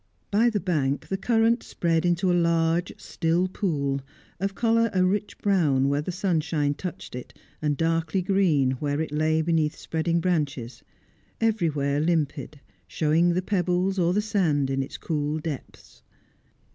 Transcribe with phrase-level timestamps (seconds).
[0.31, 4.01] By the bank the current spread into a large, still pool,
[4.39, 9.11] of colour a rich brown where the sunshine touched it, and darkly green where it
[9.11, 10.81] lay beneath spreading branches;
[11.39, 16.01] everywhere limpid, showing the pebbles or the sand in its cool depths.